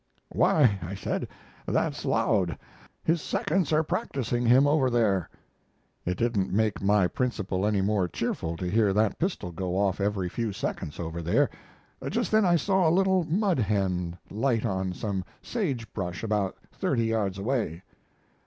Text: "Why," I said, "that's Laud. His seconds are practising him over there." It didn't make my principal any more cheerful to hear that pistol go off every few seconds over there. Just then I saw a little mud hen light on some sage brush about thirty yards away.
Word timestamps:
"Why," 0.31 0.79
I 0.81 0.95
said, 0.95 1.27
"that's 1.67 2.05
Laud. 2.05 2.57
His 3.03 3.21
seconds 3.21 3.71
are 3.71 3.83
practising 3.83 4.47
him 4.47 4.65
over 4.65 4.89
there." 4.89 5.29
It 6.07 6.17
didn't 6.17 6.51
make 6.51 6.81
my 6.81 7.05
principal 7.07 7.67
any 7.67 7.81
more 7.81 8.07
cheerful 8.07 8.57
to 8.57 8.65
hear 8.67 8.93
that 8.93 9.19
pistol 9.19 9.51
go 9.51 9.77
off 9.77 10.01
every 10.01 10.27
few 10.27 10.53
seconds 10.53 10.99
over 10.99 11.21
there. 11.21 11.51
Just 12.09 12.31
then 12.31 12.45
I 12.45 12.55
saw 12.55 12.89
a 12.89 12.89
little 12.89 13.25
mud 13.25 13.59
hen 13.59 14.17
light 14.31 14.65
on 14.65 14.91
some 14.93 15.23
sage 15.43 15.93
brush 15.93 16.23
about 16.23 16.57
thirty 16.71 17.05
yards 17.05 17.37
away. 17.37 17.83